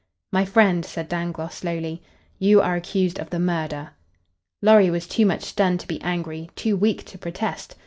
"My 0.31 0.45
friend," 0.45 0.83
said 0.83 1.07
Dangloss, 1.07 1.53
slowly, 1.57 2.01
"you 2.39 2.59
are 2.59 2.73
accused 2.75 3.19
of 3.19 3.29
the 3.29 3.37
murder." 3.37 3.91
Lorry 4.63 4.89
was 4.89 5.05
too 5.07 5.27
much 5.27 5.43
stunned 5.43 5.79
to 5.81 5.87
be 5.87 6.01
angry, 6.01 6.49
too 6.55 6.75
weak 6.75 7.05
to 7.05 7.19
protest. 7.19 7.75